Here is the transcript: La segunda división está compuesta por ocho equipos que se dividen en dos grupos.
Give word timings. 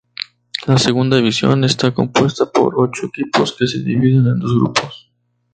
La 0.65 0.79
segunda 0.79 1.17
división 1.17 1.63
está 1.63 1.93
compuesta 1.93 2.51
por 2.51 2.73
ocho 2.75 3.05
equipos 3.05 3.53
que 3.55 3.67
se 3.67 3.83
dividen 3.83 4.25
en 4.25 4.39
dos 4.39 4.55
grupos. 4.55 5.11